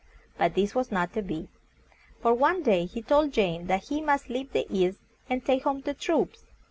[0.35, 1.47] But this was not to be,
[2.23, 4.97] for one day he told Jane that he must leave the East,
[5.29, 6.47] and take home the troops.